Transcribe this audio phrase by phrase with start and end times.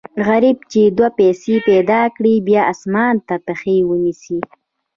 [0.27, 4.39] غریب چې دوې پیسې پیدا کړي، بیا اسمان ته پښې و نیسي.